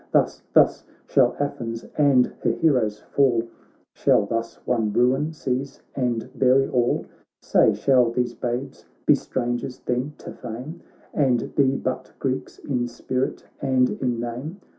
Thus— 0.11 0.41
thus— 0.55 0.83
shall 1.11 1.35
Athens 1.39 1.83
andher 1.95 2.57
heroes 2.59 3.01
fall, 3.11 3.43
Shall 3.93 4.25
thus 4.25 4.55
one 4.65 4.91
ruin 4.91 5.31
seize 5.31 5.79
and 5.95 6.27
bury 6.33 6.67
all 6.67 7.01
1 7.01 7.07
Say, 7.43 7.73
shall 7.75 8.09
these 8.09 8.33
babes 8.33 8.85
be^strangers 9.05 9.85
then 9.85 10.13
to 10.17 10.31
fame, 10.31 10.81
And 11.13 11.53
be 11.53 11.73
butGreeks 11.77 12.57
in 12.67 12.87
spirit 12.87 13.45
and 13.61 13.91
in 13.91 14.19
name 14.19 14.59